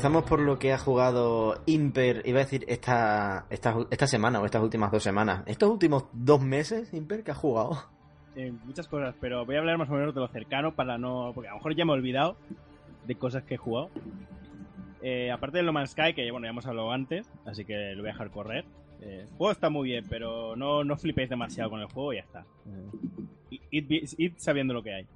Empezamos 0.00 0.24
por 0.24 0.40
lo 0.40 0.58
que 0.58 0.72
ha 0.72 0.78
jugado 0.78 1.62
Imper, 1.66 2.22
iba 2.24 2.38
a 2.40 2.44
decir 2.44 2.64
esta, 2.68 3.46
esta, 3.50 3.76
esta 3.90 4.06
semana 4.06 4.40
o 4.40 4.44
estas 4.46 4.62
últimas 4.62 4.90
dos 4.90 5.02
semanas. 5.02 5.42
Estos 5.46 5.70
últimos 5.70 6.06
dos 6.12 6.40
meses, 6.40 6.92
Imper, 6.94 7.22
que 7.22 7.30
ha 7.32 7.34
jugado. 7.34 7.78
Eh, 8.34 8.52
muchas 8.64 8.88
cosas, 8.88 9.14
pero 9.20 9.44
voy 9.44 9.56
a 9.56 9.58
hablar 9.58 9.76
más 9.76 9.90
o 9.90 9.92
menos 9.92 10.14
de 10.14 10.20
lo 10.20 10.28
cercano 10.28 10.74
para 10.74 10.96
no. 10.98 11.32
Porque 11.34 11.48
a 11.48 11.52
lo 11.52 11.58
mejor 11.58 11.74
ya 11.76 11.84
me 11.84 11.92
he 11.92 11.94
olvidado 11.94 12.36
de 13.06 13.14
cosas 13.16 13.42
que 13.44 13.54
he 13.54 13.58
jugado. 13.58 13.90
Eh, 15.02 15.30
aparte 15.30 15.58
de 15.58 15.64
No 15.64 15.72
Man's 15.72 15.90
Sky, 15.90 16.14
que 16.14 16.30
bueno, 16.30 16.46
ya 16.46 16.50
hemos 16.50 16.66
hablado 16.66 16.92
antes, 16.92 17.30
así 17.46 17.64
que 17.64 17.74
lo 17.94 18.02
voy 18.02 18.10
a 18.10 18.12
dejar 18.12 18.30
correr. 18.30 18.64
Eh, 19.02 19.26
el 19.28 19.36
juego 19.36 19.50
está 19.52 19.68
muy 19.70 19.88
bien, 19.90 20.04
pero 20.08 20.56
no, 20.56 20.82
no 20.84 20.96
flipéis 20.96 21.28
demasiado 21.30 21.70
con 21.70 21.80
el 21.80 21.86
juego 21.86 22.12
y 22.12 22.16
ya 22.16 22.22
está. 22.22 22.44
Id, 23.50 23.60
id- 23.90 24.14
id 24.18 24.32
sabiendo 24.36 24.72
lo 24.74 24.82
que 24.82 24.94
hay. 24.94 25.06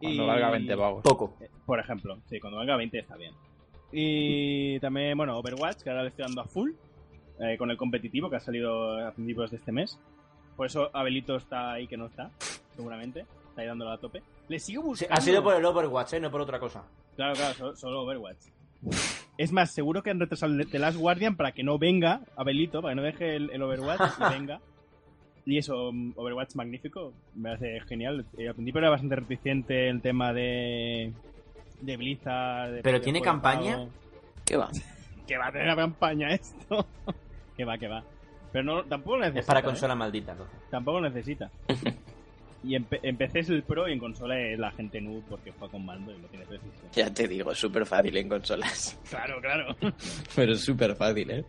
Cuando 0.00 0.26
valga 0.26 0.50
20 0.50 0.76
pavos. 0.76 1.02
Poco. 1.02 1.36
Eh, 1.40 1.48
Por 1.66 1.78
ejemplo, 1.78 2.18
sí, 2.26 2.40
cuando 2.40 2.58
valga 2.58 2.76
20 2.76 2.98
está 2.98 3.16
bien. 3.16 3.34
Y 3.92 4.78
también, 4.80 5.16
bueno, 5.16 5.36
Overwatch, 5.38 5.82
que 5.82 5.90
ahora 5.90 6.02
le 6.02 6.08
estoy 6.10 6.24
dando 6.24 6.42
a 6.42 6.44
full, 6.44 6.70
eh, 7.40 7.56
con 7.56 7.70
el 7.70 7.76
competitivo 7.76 8.30
que 8.30 8.36
ha 8.36 8.40
salido 8.40 8.98
a 8.98 9.12
principios 9.12 9.50
de 9.50 9.56
este 9.56 9.72
mes. 9.72 9.98
Por 10.56 10.66
eso 10.66 10.90
Abelito 10.92 11.36
está 11.36 11.72
ahí 11.72 11.86
que 11.86 11.96
no 11.96 12.06
está, 12.06 12.30
seguramente. 12.76 13.26
Está 13.48 13.62
ahí 13.62 13.66
dándolo 13.66 13.92
a 13.92 13.98
tope. 13.98 14.22
Le 14.48 14.58
sigo 14.58 14.82
buscando. 14.82 15.14
ha 15.14 15.20
sido 15.20 15.42
por 15.42 15.56
el 15.56 15.64
Overwatch, 15.64 16.14
¿eh? 16.14 16.20
no 16.20 16.30
por 16.30 16.40
otra 16.40 16.60
cosa. 16.60 16.84
Claro, 17.16 17.34
claro, 17.34 17.54
solo, 17.54 17.76
solo 17.76 18.02
Overwatch. 18.02 18.46
Es 19.36 19.52
más, 19.52 19.70
seguro 19.72 20.02
que 20.02 20.10
han 20.10 20.20
retrasado 20.20 20.52
el 20.52 20.70
The 20.70 20.78
Last 20.78 20.98
Guardian 20.98 21.36
para 21.36 21.52
que 21.52 21.62
no 21.62 21.78
venga 21.78 22.20
Abelito, 22.36 22.82
para 22.82 22.92
que 22.92 22.96
no 22.96 23.02
deje 23.02 23.36
el, 23.36 23.50
el 23.50 23.62
Overwatch 23.62 24.12
y 24.18 24.22
venga. 24.38 24.60
Y 25.46 25.58
eso, 25.58 25.90
Overwatch 26.16 26.54
magnífico, 26.54 27.12
me 27.34 27.56
parece 27.56 27.80
genial. 27.86 28.26
Eh, 28.36 28.48
al 28.48 28.54
principio 28.54 28.80
era 28.80 28.90
bastante 28.90 29.16
reticente 29.16 29.88
el 29.88 30.02
tema 30.02 30.32
de, 30.32 31.12
de 31.80 31.96
Blizzard. 31.96 32.72
de- 32.72 32.82
¿Pero 32.82 33.00
tiene 33.00 33.20
campaña? 33.20 33.86
¿Qué 34.44 34.56
va? 34.56 34.70
Que 35.26 35.38
va 35.38 35.46
a 35.46 35.52
tener 35.52 35.76
campaña 35.76 36.28
esto. 36.34 36.84
que 37.56 37.64
va, 37.64 37.78
que 37.78 37.86
va. 37.86 38.02
Pero 38.50 38.64
no, 38.64 38.84
tampoco 38.84 39.18
necesita. 39.18 39.40
Es 39.40 39.46
para 39.46 39.60
¿eh? 39.60 39.62
consola 39.62 39.94
maldita, 39.94 40.32
entonces. 40.32 40.58
Tampoco 40.70 41.00
necesita. 41.00 41.48
Y 42.62 42.78
PC 42.78 43.38
es 43.38 43.48
el 43.48 43.62
pro 43.62 43.88
y 43.88 43.92
en 43.92 43.98
consola 43.98 44.38
es 44.38 44.58
la 44.58 44.70
gente 44.72 45.00
noob 45.00 45.22
porque 45.24 45.50
juega 45.50 45.72
con 45.72 45.84
mando 45.84 46.12
y 46.12 46.18
no 46.18 46.28
tiene 46.28 46.44
precisión. 46.44 46.90
Ya 46.92 47.12
te 47.12 47.26
digo, 47.26 47.52
es 47.52 47.58
súper 47.58 47.86
fácil 47.86 48.14
en 48.18 48.28
consolas. 48.28 48.98
Claro, 49.08 49.40
claro. 49.40 49.74
Pero 50.36 50.52
es 50.52 50.60
súper 50.60 50.94
fácil, 50.94 51.30
¿eh? 51.30 51.44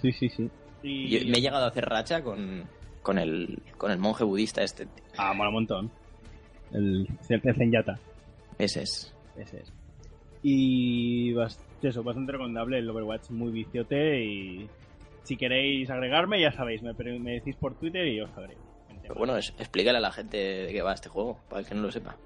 Sí, 0.00 0.10
sí, 0.12 0.28
sí. 0.30 0.50
Y... 0.82 1.08
Yo 1.18 1.30
me 1.30 1.38
he 1.38 1.40
llegado 1.42 1.66
a 1.66 1.68
hacer 1.68 1.84
racha 1.84 2.22
con, 2.22 2.64
con, 3.02 3.18
el, 3.18 3.62
con 3.76 3.90
el 3.90 3.98
monje 3.98 4.24
budista 4.24 4.62
este. 4.62 4.88
Ah, 5.18 5.34
mola 5.34 5.50
un 5.50 5.54
montón. 5.54 5.90
El, 6.72 7.06
el 7.28 7.54
Zenyatta. 7.54 7.98
Ese 8.58 8.82
es. 8.82 9.14
Ese 9.38 9.58
es. 9.60 9.72
Y 10.42 11.32
bast- 11.32 11.60
eso, 11.82 12.02
bastante 12.02 12.32
recomendable 12.32 12.78
el 12.78 12.88
Overwatch, 12.90 13.30
muy 13.30 13.50
viciote 13.52 14.24
y 14.24 14.68
si 15.24 15.36
queréis 15.36 15.90
agregarme 15.90 16.40
ya 16.40 16.52
sabéis, 16.52 16.82
me, 16.82 16.92
me 17.18 17.32
decís 17.32 17.56
por 17.56 17.74
Twitter 17.74 18.06
y 18.06 18.16
yo 18.16 18.24
os 18.24 18.36
agrego. 18.36 18.60
Pero 19.02 19.14
bueno, 19.14 19.36
es- 19.36 19.52
explícale 19.58 19.98
a 19.98 20.02
la 20.02 20.12
gente 20.12 20.36
de 20.36 20.72
qué 20.72 20.82
va 20.82 20.92
este 20.94 21.08
juego, 21.08 21.38
para 21.48 21.60
el 21.60 21.66
que 21.66 21.74
no 21.74 21.82
lo 21.82 21.90
sepa. 21.90 22.16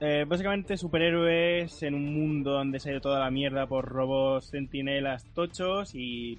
Eh, 0.00 0.24
básicamente 0.26 0.76
superhéroes 0.76 1.82
en 1.82 1.94
un 1.94 2.12
mundo 2.14 2.52
donde 2.52 2.80
se 2.80 2.88
ha 2.88 2.92
ido 2.92 3.00
toda 3.00 3.20
la 3.20 3.30
mierda 3.30 3.66
por 3.66 3.86
robos 3.86 4.50
centinelas 4.50 5.24
tochos 5.34 5.94
y 5.94 6.38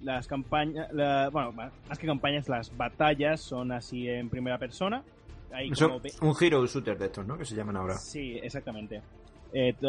las 0.00 0.26
campañas, 0.26 0.88
la- 0.92 1.28
bueno, 1.28 1.52
más 1.52 1.98
que 1.98 2.06
campañas, 2.06 2.48
las 2.48 2.76
batallas 2.76 3.40
son 3.40 3.72
así 3.72 4.08
en 4.08 4.30
primera 4.30 4.58
persona. 4.58 5.02
Hay 5.52 5.70
como 5.70 5.96
un 6.22 6.34
hero 6.40 6.66
shooter 6.66 6.98
de 6.98 7.06
estos, 7.06 7.26
¿no? 7.26 7.38
Que 7.38 7.44
se 7.44 7.54
llaman 7.56 7.76
ahora. 7.76 7.96
Sí, 7.96 8.38
exactamente. 8.42 9.00
Eh, 9.52 9.72
t- 9.80 9.86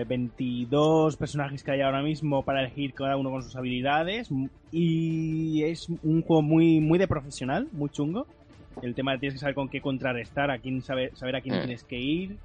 eh, 0.00 0.04
22 0.06 1.16
personajes 1.16 1.62
que 1.62 1.70
hay 1.70 1.80
ahora 1.80 2.02
mismo 2.02 2.42
para 2.42 2.60
elegir 2.60 2.92
cada 2.92 3.16
uno 3.16 3.30
con 3.30 3.42
sus 3.42 3.56
habilidades. 3.56 4.28
Y 4.70 5.62
es 5.64 5.88
un 5.88 6.22
juego 6.22 6.42
muy, 6.42 6.80
muy 6.80 6.98
de 6.98 7.08
profesional, 7.08 7.66
muy 7.72 7.88
chungo. 7.90 8.26
El 8.82 8.94
tema 8.94 9.12
de 9.12 9.18
tienes 9.18 9.34
que 9.34 9.40
saber 9.40 9.54
con 9.54 9.68
qué 9.68 9.80
contrarrestar, 9.80 10.50
a 10.50 10.58
quién 10.58 10.82
saber, 10.82 11.16
saber 11.16 11.36
a 11.36 11.40
quién 11.40 11.56
Mm. 11.56 11.60
tienes 11.60 11.84
que 11.84 11.98
ir 11.98 12.36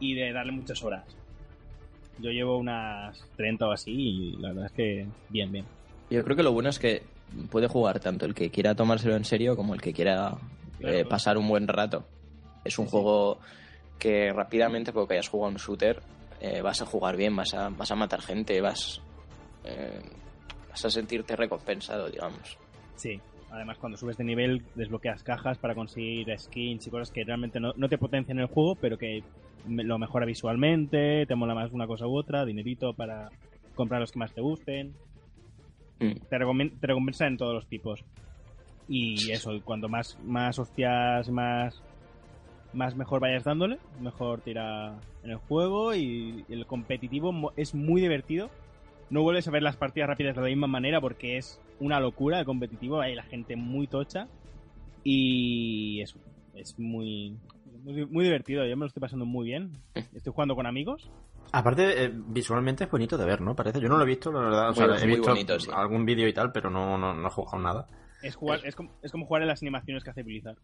y 0.00 0.14
de 0.14 0.32
darle 0.32 0.52
muchas 0.52 0.82
horas. 0.82 1.04
Yo 2.20 2.30
llevo 2.30 2.58
unas 2.58 3.16
30 3.36 3.66
o 3.68 3.72
así 3.72 3.92
y 3.92 4.36
la 4.40 4.48
verdad 4.48 4.66
es 4.66 4.72
que 4.72 5.06
bien, 5.28 5.52
bien. 5.52 5.64
Yo 6.10 6.24
creo 6.24 6.36
que 6.36 6.42
lo 6.42 6.52
bueno 6.52 6.68
es 6.70 6.78
que 6.78 7.02
puede 7.50 7.68
jugar 7.68 8.00
tanto 8.00 8.26
el 8.26 8.34
que 8.34 8.50
quiera 8.50 8.74
tomárselo 8.74 9.14
en 9.14 9.24
serio 9.24 9.54
como 9.56 9.74
el 9.74 9.80
que 9.80 9.92
quiera 9.92 10.34
eh, 10.80 11.04
pasar 11.04 11.38
un 11.38 11.48
buen 11.48 11.66
rato. 11.68 12.06
Es 12.64 12.78
un 12.78 12.86
juego 12.86 13.38
que 13.98 14.32
rápidamente, 14.32 14.92
porque 14.92 15.14
hayas 15.14 15.28
jugado 15.28 15.52
un 15.52 15.58
shooter, 15.58 16.00
eh, 16.40 16.60
vas 16.62 16.80
a 16.82 16.86
jugar 16.86 17.16
bien, 17.16 17.34
vas 17.34 17.54
a, 17.54 17.68
vas 17.68 17.90
a 17.90 17.96
matar 17.96 18.20
gente, 18.22 18.60
vas, 18.60 19.00
eh, 19.64 20.00
vas 20.68 20.84
a 20.84 20.90
sentirte 20.90 21.34
recompensado, 21.36 22.08
digamos. 22.08 22.58
Sí. 22.96 23.20
Además, 23.50 23.78
cuando 23.78 23.96
subes 23.96 24.18
de 24.18 24.24
nivel, 24.24 24.62
desbloqueas 24.74 25.22
cajas 25.22 25.56
para 25.56 25.74
conseguir 25.74 26.38
skins 26.38 26.86
y 26.86 26.90
cosas 26.90 27.10
que 27.10 27.24
realmente 27.24 27.58
no, 27.58 27.72
no 27.76 27.88
te 27.88 27.96
potencian 27.96 28.38
el 28.38 28.46
juego, 28.46 28.74
pero 28.74 28.98
que 28.98 29.22
lo 29.66 29.98
mejora 29.98 30.26
visualmente, 30.26 31.24
te 31.26 31.34
mola 31.34 31.54
más 31.54 31.72
una 31.72 31.86
cosa 31.86 32.06
u 32.06 32.16
otra, 32.16 32.44
dinerito 32.44 32.92
para 32.92 33.30
comprar 33.74 34.00
los 34.00 34.12
que 34.12 34.18
más 34.18 34.32
te 34.32 34.42
gusten. 34.42 34.94
Mm. 35.98 36.12
Te 36.28 36.38
recompensa 36.38 37.26
en 37.26 37.36
todos 37.36 37.54
los 37.54 37.66
tipos. 37.66 38.04
Y 38.88 39.30
eso, 39.32 39.52
y 39.52 39.60
cuanto 39.60 39.88
más, 39.88 40.16
más 40.24 40.58
hostias, 40.58 41.28
más, 41.30 41.82
más 42.72 42.96
mejor 42.96 43.20
vayas 43.20 43.44
dándole, 43.44 43.78
mejor 44.00 44.40
tira 44.40 44.94
en 45.22 45.30
el 45.30 45.36
juego. 45.36 45.94
Y 45.94 46.44
el 46.48 46.64
competitivo 46.66 47.52
es 47.56 47.74
muy 47.74 48.00
divertido. 48.00 48.50
No 49.10 49.22
vuelves 49.22 49.46
a 49.48 49.50
ver 49.50 49.62
las 49.62 49.76
partidas 49.76 50.08
rápidas 50.08 50.34
de 50.36 50.42
la 50.42 50.48
misma 50.48 50.66
manera 50.66 51.00
porque 51.00 51.36
es 51.36 51.60
una 51.80 52.00
locura 52.00 52.40
el 52.40 52.46
competitivo. 52.46 53.00
Hay 53.00 53.14
la 53.14 53.22
gente 53.24 53.56
muy 53.56 53.86
tocha. 53.86 54.26
Y 55.04 56.00
eso, 56.02 56.18
es 56.54 56.78
muy, 56.78 57.36
muy, 57.84 58.06
muy 58.06 58.24
divertido. 58.24 58.64
Yo 58.66 58.76
me 58.76 58.80
lo 58.80 58.86
estoy 58.88 59.00
pasando 59.00 59.24
muy 59.26 59.46
bien. 59.46 59.70
Estoy 60.14 60.32
jugando 60.32 60.54
con 60.56 60.66
amigos. 60.66 61.10
Aparte, 61.52 62.04
eh, 62.04 62.12
visualmente 62.14 62.84
es 62.84 62.90
bonito 62.90 63.16
de 63.16 63.24
ver, 63.24 63.40
¿no? 63.40 63.54
Parece. 63.54 63.80
Yo 63.80 63.88
no 63.88 63.96
lo 63.96 64.02
he 64.02 64.06
visto, 64.06 64.30
la 64.32 64.40
verdad. 64.40 64.70
O 64.70 64.74
sea, 64.74 64.86
Muy- 64.88 64.96
he 64.96 65.00
muy 65.06 65.14
visto 65.16 65.30
bonito, 65.30 65.60
sí. 65.60 65.70
algún 65.72 66.04
vídeo 66.04 66.28
y 66.28 66.32
tal, 66.34 66.52
pero 66.52 66.68
no, 66.68 66.98
no, 66.98 67.14
no 67.14 67.28
he 67.28 67.30
jugado 67.30 67.58
nada. 67.58 67.86
Es, 68.22 68.34
jugar, 68.34 68.60
es, 68.64 68.74
como, 68.74 68.90
es 69.02 69.12
como 69.12 69.26
jugar 69.26 69.42
en 69.42 69.48
las 69.48 69.62
animaciones 69.62 70.02
que 70.04 70.10
hace 70.10 70.22
Blizzard. 70.22 70.56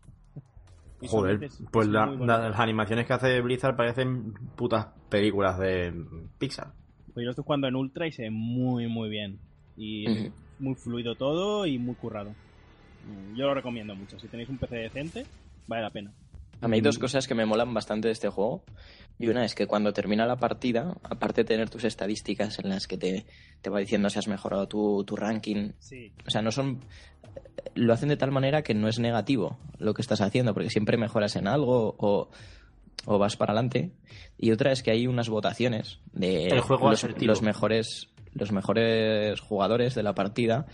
Joder, 1.06 1.38
pues 1.70 1.86
la- 1.88 2.06
la- 2.26 2.48
las 2.50 2.58
animaciones 2.60 3.06
que 3.06 3.12
hace 3.12 3.40
Blizzard 3.40 3.76
parecen 3.76 4.32
putas 4.56 4.86
películas 5.10 5.58
de 5.58 5.92
Pixar. 6.38 6.72
Pues 7.12 7.22
yo 7.22 7.24
lo 7.24 7.30
estoy 7.30 7.44
jugando 7.44 7.68
en 7.68 7.76
Ultra 7.76 8.06
y 8.06 8.12
se 8.12 8.22
ve 8.22 8.30
muy, 8.30 8.86
muy 8.88 9.08
bien. 9.08 9.38
Y 9.76 10.04
muy 10.58 10.74
fluido 10.76 11.14
todo 11.14 11.66
y 11.66 11.78
muy 11.78 11.94
currado. 11.96 12.30
Mm, 12.30 13.36
Yo 13.36 13.46
lo 13.46 13.54
recomiendo 13.54 13.94
mucho. 13.94 14.18
Si 14.18 14.28
tenéis 14.28 14.48
un 14.48 14.58
PC 14.58 14.76
decente, 14.76 15.26
vale 15.66 15.82
la 15.82 15.90
pena. 15.90 16.12
A 16.64 16.69
mí 16.69 16.76
hay 16.76 16.81
dos 16.81 16.99
cosas 16.99 17.28
que 17.28 17.34
me 17.34 17.44
molan 17.46 17.75
bastante 17.75 18.08
de 18.08 18.12
este 18.12 18.28
juego. 18.28 18.64
Y 19.19 19.28
una 19.28 19.44
es 19.44 19.55
que 19.55 19.66
cuando 19.66 19.93
termina 19.93 20.26
la 20.26 20.37
partida, 20.37 20.96
aparte 21.02 21.43
de 21.43 21.44
tener 21.44 21.70
tus 21.70 21.84
estadísticas 21.84 22.58
en 22.58 22.69
las 22.70 22.87
que 22.88 22.96
te, 22.96 23.26
te 23.61 23.70
va 23.70 23.78
diciendo 23.78 24.08
si 24.11 24.19
has 24.19 24.28
mejorado 24.28 24.66
tu, 24.66 25.05
tu 25.05 25.14
ranking, 25.14 25.72
Sí. 25.78 26.12
o 26.26 26.31
sea, 26.31 26.43
no 26.43 26.50
son. 26.50 26.81
Lo 27.75 27.93
hacen 27.93 28.08
de 28.08 28.16
tal 28.16 28.31
manera 28.31 28.62
que 28.62 28.75
no 28.75 28.88
es 28.88 28.99
negativo 28.99 29.58
lo 29.78 29.94
que 29.94 30.02
estás 30.02 30.20
haciendo, 30.20 30.55
porque 30.55 30.70
siempre 30.70 30.96
mejoras 30.96 31.37
en 31.37 31.46
algo 31.49 31.94
o, 31.99 32.28
o 33.06 33.19
vas 33.19 33.37
para 33.37 33.52
adelante. 33.52 33.93
Y 34.38 34.50
otra 34.50 34.72
es 34.72 34.82
que 34.82 34.90
hay 34.90 35.06
unas 35.06 35.28
votaciones 35.28 36.00
de 36.12 36.46
El 36.46 36.60
juego 36.60 36.90
los, 36.90 36.99
asertivo. 37.05 37.26
los 37.31 37.43
mejores 37.43 38.08
los 38.32 38.50
mejores 38.50 39.38
jugadores 39.40 39.94
de 39.94 40.02
la 40.02 40.14
partida 40.14 40.67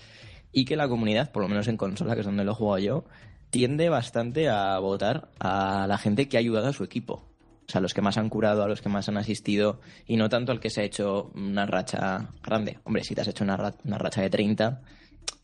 y 0.51 0.65
que 0.65 0.77
la 0.77 0.89
comunidad, 0.89 1.31
por 1.31 1.43
lo 1.43 1.49
menos 1.49 1.69
en 1.69 1.77
consola, 1.77 2.15
que 2.15 2.21
es 2.21 2.27
donde 2.27 2.43
lo 2.45 2.53
he 2.53 2.55
jugado 2.55 2.79
yo, 2.79 3.05
tiende 3.51 3.89
bastante 3.89 4.49
a 4.49 4.79
votar 4.79 5.29
a 5.39 5.87
la 5.89 5.99
gente 5.99 6.29
que 6.29 6.37
ha 6.37 6.41
ayudado 6.41 6.69
a 6.69 6.73
su 6.73 6.85
equipo. 6.85 7.25
O 7.69 7.73
sea, 7.73 7.79
a 7.79 7.83
los 7.83 7.95
que 7.95 8.03
más 8.03 8.17
han 8.19 8.29
curado, 8.29 8.63
a 8.65 8.69
los 8.69 8.81
que 8.81 8.89
más 8.89 9.09
han 9.09 9.17
asistido, 9.17 9.81
y 10.07 10.17
no 10.17 10.29
tanto 10.29 10.51
al 10.53 10.59
que 10.61 10.71
se 10.71 10.81
ha 10.81 10.85
hecho 10.85 11.31
una 11.35 11.67
racha 11.67 12.31
grande. 12.43 12.79
Hombre, 12.85 13.05
si 13.05 13.15
te 13.15 13.21
has 13.21 13.29
hecho 13.29 13.45
una, 13.45 13.57
ra- 13.57 13.75
una 13.85 13.99
racha 13.99 14.23
de 14.23 14.31
30, 14.31 14.81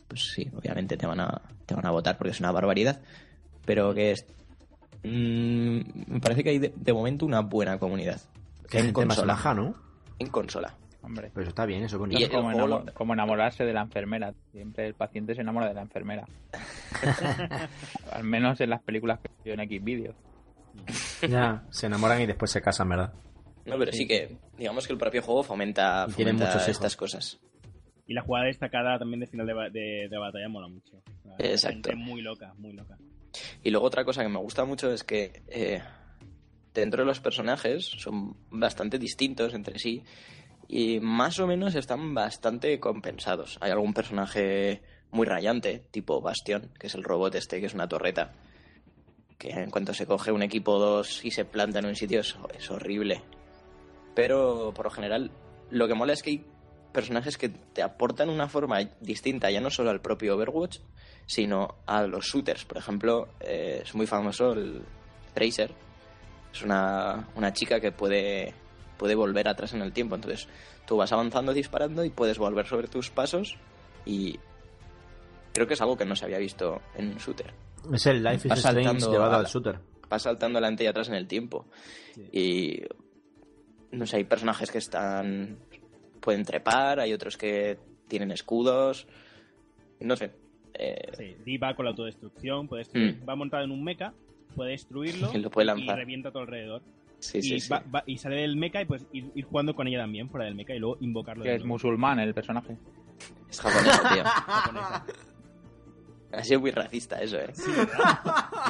pues 0.09 0.33
sí, 0.35 0.51
obviamente 0.57 0.97
te 0.97 1.07
van 1.07 1.21
a, 1.21 1.41
te 1.67 1.75
van 1.75 1.87
a 1.87 1.91
votar 1.91 2.17
porque 2.19 2.33
es 2.33 2.41
una 2.41 2.51
barbaridad. 2.53 3.01
Pero 3.65 3.95
que 3.95 4.13
es. 4.13 4.25
mm, 5.05 5.81
me 6.13 6.21
parece 6.21 6.43
que 6.43 6.51
hay 6.51 6.59
de, 6.59 6.73
de 6.75 6.93
momento 6.93 7.27
una 7.27 7.41
buena 7.41 7.79
comunidad. 7.79 8.21
Que 8.69 8.79
en 8.79 8.87
gente 8.87 9.07
más 9.07 9.17
consola. 9.19 9.55
¿no? 9.55 9.75
En 10.19 10.29
consola. 10.29 10.75
Hombre. 11.07 11.31
Pero 11.33 11.43
eso 11.43 11.51
está 11.51 11.65
bien, 11.67 11.85
eso 11.85 11.95
es 11.97 11.99
Y 11.99 11.99
bonito. 11.99 12.25
el 12.25 12.31
como, 12.31 12.85
como 12.93 13.15
enamorarse 13.15 13.65
de 13.65 13.73
la 13.73 13.83
enfermera. 13.83 14.35
Siempre 14.51 14.89
el 14.89 14.95
paciente 14.95 15.37
se 15.37 15.43
enamora 15.43 15.69
de 15.69 15.75
la 15.75 15.83
enfermera. 15.83 16.27
Al 18.13 18.25
menos 18.25 18.61
en 18.61 18.71
las 18.71 18.83
películas 18.83 19.21
que 19.21 19.31
veo 19.45 19.55
en 19.55 19.61
X 19.61 19.85
vídeos. 19.85 20.17
Ya, 21.29 21.63
se 21.71 21.87
enamoran 21.87 22.21
y 22.21 22.27
después 22.27 22.51
se 22.51 22.61
casan, 22.61 22.89
¿verdad? 22.89 23.15
No, 23.67 23.79
pero 23.79 23.93
sí 23.93 24.07
que, 24.07 24.37
digamos 24.59 24.87
que 24.87 24.93
el 24.93 24.99
propio 24.99 25.23
juego 25.23 25.45
fomenta, 25.45 26.07
Y 26.09 26.13
tiene 26.15 26.33
fomenta 26.33 26.53
muchos 26.53 26.69
estas 26.69 26.97
cosas. 26.97 27.41
Y 28.09 28.13
la 28.13 28.23
jugada 28.23 28.47
destacada 28.47 28.99
también 28.99 29.21
de 29.21 29.27
final 29.29 29.47
de, 29.47 29.55
de, 29.71 30.09
de 30.09 30.19
batalla 30.19 30.49
mola 30.49 30.67
mucho. 30.67 31.01
Exacto. 31.39 31.91
gente 31.91 31.95
Muy 31.95 32.21
loca, 32.21 32.53
muy 32.59 32.73
loca. 32.73 32.99
Y 33.63 33.71
luego 33.71 33.87
otra 33.87 34.05
cosa 34.05 34.23
que 34.25 34.29
me 34.29 34.39
gusta 34.41 34.65
mucho 34.65 34.91
es 34.91 35.05
que 35.05 35.43
eh, 35.47 35.83
dentro 36.75 37.03
de 37.03 37.07
los 37.07 37.21
personajes 37.21 37.85
son 37.85 38.37
bastante 38.51 38.99
distintos 38.99 39.55
entre 39.55 39.79
sí 39.79 40.03
y 40.69 41.01
más 41.01 41.39
o 41.39 41.47
menos 41.47 41.75
están 41.75 42.15
bastante 42.15 42.79
compensados. 42.81 43.59
Hay 43.61 43.71
algún 43.71 43.95
personaje 43.95 44.83
muy 45.11 45.27
rayante, 45.27 45.85
tipo 45.91 46.21
Bastión, 46.21 46.71
que 46.79 46.89
es 46.89 46.95
el 46.95 47.05
robot 47.05 47.35
este, 47.35 47.61
que 47.61 47.67
es 47.67 47.75
una 47.75 47.89
torreta, 47.89 48.33
que 49.39 49.51
en 49.51 49.71
cuanto 49.71 49.95
se 49.95 50.07
coge 50.07 50.33
un 50.33 50.43
equipo 50.43 50.79
2 50.79 51.25
y 51.25 51.31
se 51.31 51.45
planta 51.45 51.79
en 51.79 51.87
un 51.87 51.97
sitio 51.97 52.21
es, 52.21 52.37
es 52.57 52.71
horrible. 52.71 53.23
Pero 54.15 54.73
por 54.75 54.87
lo 54.87 54.91
general 54.91 55.31
lo 55.71 55.89
que 55.89 55.95
mola 55.95 56.13
es 56.13 56.23
que 56.23 56.31
hay 56.31 56.45
personajes 56.93 57.37
que 57.37 57.51
te 57.51 57.83
aportan 57.83 58.31
una 58.31 58.49
forma 58.49 58.79
distinta, 59.01 59.51
ya 59.51 59.61
no 59.61 59.71
solo 59.71 59.91
al 59.91 60.01
propio 60.01 60.35
Overwatch, 60.35 60.79
sino 61.27 61.77
a 61.85 62.03
los 62.07 62.25
shooters. 62.25 62.65
Por 62.65 62.79
ejemplo, 62.79 63.29
eh, 63.41 63.83
es 63.85 63.95
muy 63.95 64.07
famoso 64.07 64.53
el 64.53 64.83
Tracer. 65.35 65.73
Es 66.53 66.63
una, 66.63 67.29
una 67.35 67.53
chica 67.53 67.81
que 67.81 67.93
puede, 67.93 68.55
puede 68.97 69.15
volver 69.15 69.49
atrás 69.49 69.73
en 69.75 69.83
el 69.83 69.93
tiempo. 69.93 70.15
Entonces, 70.15 70.49
tú 70.87 70.97
vas 70.97 71.13
avanzando 71.13 71.53
disparando 71.53 72.05
y 72.05 72.11
puedes 72.11 72.39
volver 72.39 72.67
sobre 72.67 72.89
tus 72.89 73.11
pasos. 73.11 73.57
Y 74.05 74.39
creo 75.53 75.67
que 75.67 75.75
es 75.75 75.81
algo 75.81 75.97
que 75.97 76.05
no 76.05 76.17
se 76.17 76.25
había 76.25 76.39
visto 76.39 76.81
en 76.97 77.09
un 77.09 77.17
shooter. 77.17 77.53
Es 77.93 78.07
el 78.07 78.23
Life 78.23 78.49
is 78.49 78.55
Strange 78.59 79.01
llevado 79.11 79.37
al 79.37 79.47
shooter. 79.47 79.79
Vas 80.09 80.23
saltando 80.23 80.59
adelante 80.59 80.85
y 80.85 80.87
atrás 80.87 81.09
en 81.09 81.15
el 81.15 81.27
tiempo. 81.27 81.67
Y 82.33 82.83
no 83.91 84.07
sé, 84.07 84.17
hay 84.19 84.25
personajes 84.25 84.71
que 84.71 84.79
están. 84.79 85.59
pueden 86.21 86.45
trepar, 86.45 86.99
hay 87.01 87.13
otros 87.13 87.37
que 87.37 87.79
tienen 88.09 88.31
escudos. 88.33 89.07
No 90.01 90.17
sé. 90.17 90.33
eh, 90.75 91.13
Sí, 91.17 91.37
Dee 91.45 91.59
va 91.59 91.75
con 91.75 91.85
la 91.87 91.91
autodestrucción, 91.93 92.69
puede 92.69 92.85
destruir- 92.85 93.29
va 93.29 93.35
montado 93.37 93.65
en 93.65 93.71
un 93.71 93.83
mecha, 93.83 94.13
puede 94.55 94.73
destruirlo 94.73 95.31
Y 95.33 95.39
lo 95.43 95.51
puede 95.51 95.67
lanzar. 95.67 95.97
revienta 95.97 96.29
a 96.29 96.33
tu 96.33 96.39
alrededor. 96.39 96.83
Sí, 97.31 97.39
y, 97.39 97.43
sí, 97.43 97.61
sí. 97.61 97.69
va- 97.71 97.83
va- 97.95 98.03
y 98.07 98.19
sale 98.19 98.37
del 98.37 98.57
mecha 98.57 98.81
y 98.81 98.85
pues 98.85 99.07
ir, 99.13 99.31
ir 99.35 99.45
jugando 99.45 99.75
con 99.75 99.87
ella 99.87 99.99
también, 100.01 100.29
fuera 100.31 100.47
del 100.47 100.55
mecha, 100.55 100.75
y 100.75 100.79
luego 100.79 100.97
invocarlo. 101.01 101.43
Que 101.45 101.51
de 101.51 101.55
es 101.57 101.61
nuevo. 101.63 101.75
musulmán 101.75 102.19
el 102.21 102.35
personaje. 102.35 102.77
Es 103.51 103.61
japonés, 103.61 104.01
tío. 104.13 104.25
Japonesa. 104.25 105.05
Ha 106.33 106.43
sido 106.45 106.61
muy 106.61 106.71
racista 106.73 107.23
eso, 107.23 107.39
¿eh? 107.39 107.51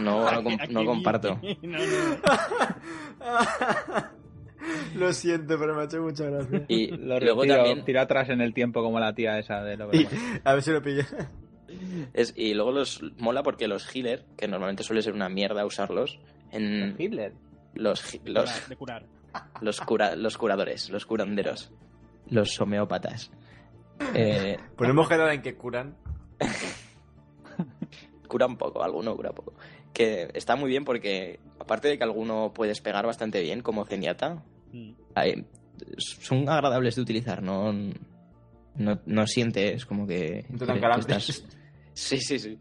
No, 0.03 0.31
no, 0.71 0.85
comparto. 0.85 1.41
no, 1.63 1.79
no. 1.79 1.81
Lo 4.97 5.13
siento, 5.13 5.59
pero 5.59 5.75
me 5.75 5.83
ha 5.83 5.85
hecho 5.85 6.01
mucha 6.03 6.25
gracia. 6.25 6.65
Y 6.69 6.89
Lo 6.89 7.19
luego 7.21 7.43
retiro, 7.43 7.57
también 7.65 7.85
tiro 7.85 8.01
atrás 8.01 8.29
en 8.31 8.41
el 8.41 8.53
tiempo 8.55 8.83
como 8.83 8.99
la 8.99 9.15
tía 9.15 9.39
esa 9.39 9.63
de 9.63 9.77
lo 9.77 9.93
Y- 9.95 10.07
a 10.45 10.53
ver 10.55 10.63
si 10.63 10.71
lo 10.71 10.83
pillé. 10.83 11.05
es, 12.15 12.33
y 12.37 12.55
luego 12.55 12.73
los 12.73 13.03
mola 13.19 13.43
porque 13.43 13.69
los 13.69 13.87
healer, 13.95 14.25
que 14.37 14.49
normalmente 14.49 14.83
suele 14.83 15.03
ser 15.03 15.13
una 15.13 15.29
mierda 15.29 15.65
usarlos, 15.67 16.19
en 16.53 16.95
Hitler. 16.99 17.33
los 17.33 17.41
gi- 17.41 17.46
los 17.77 18.69
de 18.69 18.77
curar. 18.77 19.07
los, 19.61 19.81
cura- 19.81 20.17
los 20.17 20.37
curadores, 20.37 20.91
los 20.91 21.07
curanderos, 21.07 21.71
los 22.29 22.61
homeópatas. 22.61 23.31
Eh, 24.15 24.57
Pues 24.77 24.91
hemos 24.91 25.09
quedado 25.09 25.31
en 25.31 25.43
que 25.43 25.55
curan. 25.57 25.97
curan 28.29 28.57
poco, 28.57 28.83
alguno 28.83 29.15
cura 29.17 29.33
poco. 29.33 29.55
Que 29.93 30.29
está 30.35 30.57
muy 30.57 30.69
bien 30.69 30.85
porque, 30.85 31.41
aparte 31.59 31.89
de 31.89 31.97
que 31.99 32.05
alguno 32.05 32.53
puedes 32.55 32.81
pegar 32.81 33.07
bastante 33.07 33.41
bien, 33.41 33.61
como 33.63 33.85
Zenyatta, 33.85 34.43
Mm. 34.73 34.91
hay- 35.15 35.47
son 35.99 36.49
agradables 36.49 36.97
de 36.97 37.03
utilizar, 37.03 37.43
no, 37.43 37.73
no, 38.75 39.01
no 39.07 39.27
sientes 39.27 39.87
como 39.87 40.07
que, 40.07 40.45
estás- 40.99 41.45
Sí, 41.95 42.19
sí, 42.21 42.39
sí. 42.39 42.59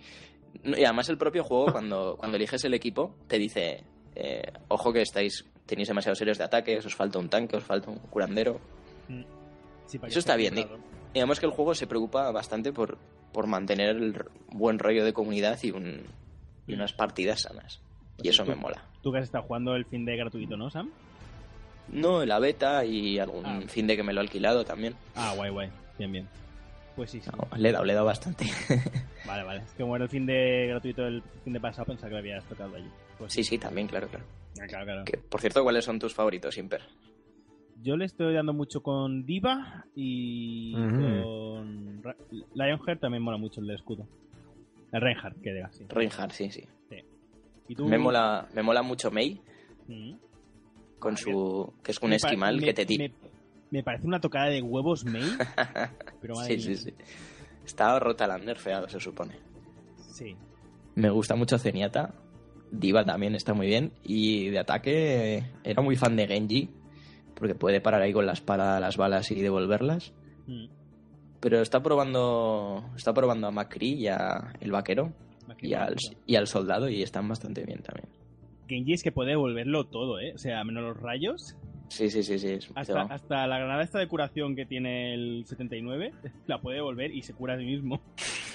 Y 0.64 0.84
además 0.86 1.10
el 1.10 1.18
propio 1.18 1.44
juego, 1.44 1.72
cuando, 1.72 2.16
cuando 2.18 2.38
eliges 2.38 2.64
el 2.64 2.74
equipo, 2.74 3.18
te 3.28 3.38
dice, 3.38 3.84
eh, 4.16 4.52
ojo 4.70 4.92
que 4.94 5.02
estáis 5.02 5.46
tenéis 5.66 5.88
demasiados 5.88 6.18
series 6.18 6.38
de 6.38 6.44
ataque, 6.44 6.78
os 6.78 6.94
falta 6.96 7.20
un 7.20 7.28
tanque, 7.30 7.58
os 7.58 7.64
falta 7.64 7.90
un 7.90 7.98
curandero. 8.00 8.60
Sí, 9.88 10.00
que 10.00 10.08
Eso 10.08 10.20
está 10.20 10.36
bien. 10.36 10.56
Digamos 11.14 11.40
que 11.40 11.46
el 11.46 11.52
juego 11.52 11.74
se 11.76 11.88
preocupa 11.88 12.30
bastante 12.32 12.72
por, 12.74 12.98
por 13.32 13.48
mantener 13.48 13.90
el 13.96 14.16
buen 14.50 14.80
rollo 14.80 15.04
de 15.06 15.14
comunidad 15.14 15.58
y, 15.64 15.72
un, 15.72 16.02
y 16.68 16.74
unas 16.74 16.94
partidas 16.94 17.42
sanas. 17.42 17.82
Y 18.22 18.30
eso 18.30 18.46
me 18.46 18.56
mola. 18.56 18.84
Tú 19.02 19.12
que 19.12 19.20
has 19.20 19.26
estado 19.26 19.44
jugando 19.46 19.76
el 19.76 19.86
fin 19.86 20.06
de 20.06 20.16
gratuito, 20.18 20.56
¿no, 20.58 20.70
Sam? 20.70 20.90
No, 21.90 22.26
la 22.26 22.40
beta 22.40 22.84
y 22.84 23.20
algún 23.20 23.46
Ah. 23.46 23.62
fin 23.68 23.86
de 23.88 23.96
que 23.96 24.04
me 24.04 24.12
lo 24.14 24.22
he 24.22 24.24
alquilado 24.24 24.66
también. 24.66 24.96
Ah, 25.16 25.34
guay, 25.36 25.52
guay. 25.52 25.70
Bien, 26.00 26.12
bien. 26.12 26.28
Pues 26.96 27.12
sí, 27.12 27.20
sí. 27.22 27.30
No, 27.36 27.58
le 27.58 27.70
he 27.70 27.72
dado, 27.72 27.84
le 27.86 27.92
he 27.92 27.96
dado 27.96 28.06
bastante. 28.08 28.46
Vale, 29.26 29.44
vale. 29.44 29.62
Es 29.64 29.72
que 29.72 29.82
como 29.82 29.96
era 29.96 30.06
el 30.06 30.10
fin 30.12 30.26
de 30.28 30.68
gratuito 30.70 31.06
el 31.08 31.24
fin 31.44 31.52
de 31.54 31.60
pasado, 31.60 31.88
pensaba 31.88 32.10
que 32.10 32.14
lo 32.14 32.20
habías 32.20 32.44
tocado 32.46 32.76
allí. 32.76 32.88
Pues 33.18 33.34
Sí, 33.34 33.44
sí, 33.44 33.58
también, 33.58 33.88
claro, 33.88 34.08
claro. 34.08 34.24
Ah, 34.62 34.68
claro, 34.68 34.86
claro. 34.86 35.04
Que, 35.06 35.18
por 35.18 35.42
cierto, 35.42 35.64
¿cuáles 35.64 35.84
son 35.84 35.98
tus 35.98 36.14
favoritos, 36.14 36.56
Imper? 36.60 36.82
Yo 37.82 37.98
le 37.98 38.06
estoy 38.06 38.36
dando 38.36 38.54
mucho 38.54 38.82
con 38.84 39.26
Diva 39.26 39.86
y 39.96 40.74
con 40.76 42.04
Lionheart 42.54 43.02
también 43.02 43.24
mola 43.24 43.38
mucho 43.38 43.62
el 43.62 43.68
del 43.68 43.78
escudo. 43.78 44.08
El 44.92 45.02
Reinhardt, 45.02 45.42
que 45.42 45.54
diga, 45.54 45.72
sí. 45.74 45.86
Reinhardt, 45.90 46.32
sí, 46.32 46.52
sí. 46.52 46.64
¿Y 47.68 47.76
tú? 47.76 47.88
Me 47.88 47.98
mola, 47.98 48.48
me 48.54 48.62
mola 48.62 48.84
mucho 48.84 49.10
Mei, 49.10 49.42
Mm. 49.88 50.14
con 51.00 51.16
Ah, 51.16 51.18
su. 51.18 51.74
que 51.84 51.92
es 51.92 52.00
un 52.02 52.14
esquimal 52.14 52.62
que 52.62 52.74
te 52.76 52.86
tira. 52.86 53.12
Me, 53.76 53.84
parece 53.84 54.08
una 54.08 54.20
tocada 54.20 54.48
de 54.48 54.62
huevos, 54.62 55.06
May. 55.06 55.24
Pero 56.22 56.36
madre 56.36 56.60
Sí, 56.60 56.76
sí, 56.76 56.84
sí. 56.84 56.94
Está 57.66 58.00
Rotaland 58.00 58.46
nerfeado, 58.46 58.88
se 58.88 59.00
supone. 59.00 59.40
Sí. 59.98 60.36
Me 60.96 61.10
gusta 61.10 61.36
mucho 61.36 61.58
Zenyatta. 61.58 62.14
Diva 62.72 63.04
también 63.04 63.36
está 63.36 63.54
muy 63.54 63.68
bien. 63.68 63.92
Y 64.04 64.50
de 64.50 64.60
ataque 64.60 65.44
era 65.64 65.82
muy 65.82 65.96
fan 65.96 66.16
de 66.16 66.28
Genji. 66.28 66.70
Porque 67.34 67.56
puede 67.56 67.82
parar 67.82 68.02
ahí 68.02 68.14
con 68.14 68.26
la 68.26 68.34
espada 68.34 68.80
las 68.80 68.98
balas 68.98 69.30
y 69.32 69.42
devolverlas. 69.42 70.14
Mm. 70.48 70.68
Pero 71.42 71.62
está 71.62 71.84
probando. 71.84 72.92
Está 72.96 73.14
probando 73.14 73.48
a 73.48 73.52
Macri 73.52 73.94
y 73.94 74.08
a 74.08 74.54
el 74.62 74.72
vaquero. 74.72 75.12
Y 75.60 75.74
al, 75.74 75.96
y 76.26 76.36
al 76.36 76.48
soldado. 76.48 76.88
Y 76.88 77.02
están 77.02 77.28
bastante 77.28 77.66
bien 77.66 77.82
también. 77.82 78.08
Genji 78.68 78.94
es 78.94 79.04
que 79.04 79.12
puede 79.12 79.32
devolverlo 79.32 79.86
todo, 79.86 80.20
¿eh? 80.20 80.34
O 80.34 80.38
sea, 80.38 80.64
menos 80.64 80.84
los 80.84 80.98
rayos. 80.98 81.56
Sí, 81.88 82.10
sí, 82.10 82.24
sí, 82.24 82.40
sí. 82.40 82.58
Hasta, 82.76 83.02
hasta 83.04 83.48
la 83.48 83.58
granada 83.60 83.84
esta 83.84 84.00
de 84.00 84.08
curación 84.08 84.56
que 84.56 84.66
tiene 84.66 85.14
el 85.14 85.46
79 85.46 86.12
la 86.48 86.60
puede 86.60 86.78
devolver 86.78 87.12
y 87.12 87.22
se 87.22 87.34
cura 87.34 87.54
a 87.54 87.58
sí 87.58 87.66
mismo. 87.66 88.02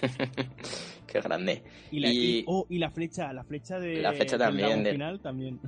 Qué 1.06 1.20
grande. 1.20 1.62
Y 1.90 2.00
la, 2.00 2.08
Y- 2.12 2.44
oh, 2.46 2.66
y 2.68 2.78
la 2.78 2.90
flecha, 2.90 3.32
la 3.32 3.44
flecha 3.44 3.78
de 3.78 4.00
La 4.00 4.12
flecha 4.12 4.36
del 4.36 4.46
también, 4.46 4.66
dragón 4.68 4.84
de- 4.84 4.92
final 4.92 5.20
también. 5.20 5.60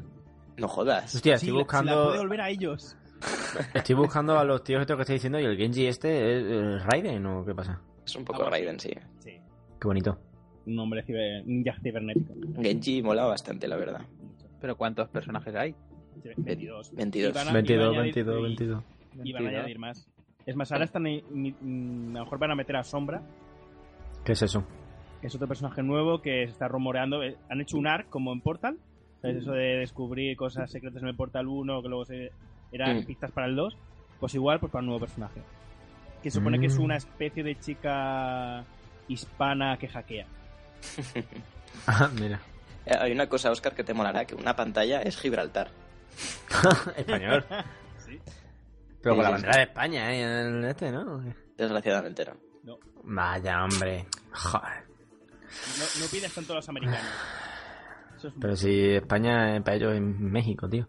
No 0.59 0.69
jodas. 0.69 1.15
Hostia, 1.15 1.39
Sí, 1.39 1.47
estoy 1.47 1.49
se 1.49 1.53
la 1.53 1.59
buscando. 1.59 2.05
puede 2.05 2.17
devolver 2.17 2.41
a 2.43 2.51
ellos. 2.51 2.97
Estoy 3.75 3.95
buscando 3.95 4.37
a 4.39 4.45
los 4.45 4.65
tíos 4.65 4.81
estos 4.81 4.97
que 4.97 5.03
estoy 5.03 5.15
diciendo 5.15 5.39
y 5.39 5.45
el 5.45 5.57
Genji 5.57 5.87
este 5.87 6.39
es, 6.77 6.85
Raiden 6.85 7.25
o 7.27 7.45
qué 7.45 7.55
pasa. 7.55 7.81
Es 8.05 8.17
un 8.17 8.25
poco 8.25 8.43
así. 8.43 8.51
Raiden, 8.51 8.81
sí. 8.81 8.91
Sí. 9.21 9.31
Qué 9.81 9.89
bonito. 9.89 10.19
Un 10.67 10.79
hombre 10.79 11.03
ciber, 11.05 11.47
ninja 11.47 11.75
cibernético. 11.83 12.35
Genji 12.61 13.01
mola 13.03 13.25
bastante, 13.25 13.69
la 13.69 13.77
verdad. 13.77 14.01
Pero 14.61 14.77
¿cuántos 14.77 15.09
personajes 15.09 15.55
hay? 15.55 15.75
22. 16.37 16.95
22. 16.95 17.31
Y 17.31 17.35
van 17.35 17.49
a- 17.49 17.53
22, 17.53 17.83
y 17.85 17.89
van 17.89 17.97
a 17.97 18.03
añadir- 18.03 18.03
22, 18.15 18.39
y- 18.39 18.43
22. 18.43 18.85
Y 19.25 19.33
van 19.33 19.43
a 19.43 19.45
22. 19.45 19.55
añadir 19.65 19.79
más. 19.79 20.09
Es 20.47 20.57
más, 20.57 20.73
ahora 20.73 20.85
están. 20.85 21.07
ahí- 21.07 21.23
mm, 21.31 22.17
a 22.17 22.19
lo 22.21 22.25
mejor 22.25 22.39
van 22.39 22.51
a 22.51 22.55
meter 22.57 22.77
a 22.77 22.83
Sombra, 22.85 23.23
¿Qué 24.25 24.33
es 24.33 24.43
eso? 24.43 24.65
es 25.23 25.35
otro 25.35 25.47
personaje 25.49 25.83
nuevo 25.83 26.21
que 26.21 26.47
se 26.47 26.53
está 26.53 26.67
rumoreando. 26.69 27.23
Eh, 27.23 27.37
Han 27.49 27.61
hecho 27.61 27.77
un 27.79 27.87
arc 27.87 28.09
como 28.09 28.33
en 28.33 28.41
Portal. 28.41 28.77
¿Sabes? 29.21 29.37
Eso 29.37 29.53
de 29.53 29.77
descubrir 29.77 30.37
cosas 30.37 30.69
secretas 30.69 31.01
en 31.01 31.09
el 31.09 31.15
Portal 31.15 31.47
1 31.47 31.81
que 31.81 31.89
luego 31.89 32.05
se, 32.05 32.33
eran 32.73 32.97
Mm. 32.99 33.05
pistas 33.07 33.31
para 33.31 33.47
el 33.47 33.55
2. 33.55 33.77
Pues 34.19 34.35
igual, 34.35 34.59
pues 34.59 34.73
para 34.73 34.81
un 34.81 34.87
nuevo 34.87 34.99
personaje. 35.01 35.41
Que 36.25 36.31
supone 36.33 36.59
que 36.59 36.67
es 36.67 36.77
Mm. 36.79 36.83
una 36.83 36.97
especie 36.97 37.45
de 37.45 37.55
chica 37.61 38.65
hispana 39.07 39.77
que 39.79 39.87
hackea. 39.89 40.27
Ah, 41.87 42.11
mira. 42.21 42.41
Eh, 42.85 42.95
Hay 42.99 43.13
una 43.13 43.29
cosa, 43.29 43.51
Oscar, 43.51 43.75
que 43.75 43.83
te 43.85 43.95
molará, 43.95 44.25
que 44.25 44.35
una 44.35 44.55
pantalla 44.57 45.01
es 45.03 45.17
Gibraltar. 45.19 45.69
Español. 46.97 47.45
Sí. 47.99 48.21
Pero 49.03 49.17
con 49.17 49.25
la 49.25 49.31
bandera 49.31 49.57
de 49.57 49.63
España, 49.65 50.13
¿eh? 50.13 50.23
En 50.23 50.29
el 50.31 50.65
este, 50.65 50.91
¿no? 50.91 51.23
Desgraciadamente 51.57 52.25
no. 52.65 52.79
Vaya, 53.05 53.65
hombre. 53.65 54.07
Joder. 54.33 54.85
No, 55.79 56.01
no 56.01 56.07
pides 56.11 56.33
tanto 56.33 56.53
a 56.53 56.57
los 56.57 56.69
americanos. 56.69 57.01
Es 58.23 58.33
Pero 58.41 58.57
si 58.57 58.95
España, 58.95 59.57
eh, 59.57 59.61
para 59.61 59.77
ellos 59.77 59.95
es 59.95 60.01
México, 60.01 60.69
tío. 60.69 60.89